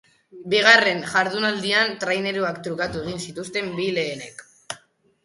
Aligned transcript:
Bigarren 0.51 1.01
jardunaldian 1.11 1.93
traineruak 2.03 2.57
trukatu 2.69 3.03
egin 3.05 3.21
zituzten 3.27 3.69
bi 3.77 3.87
lehenek. 3.99 4.43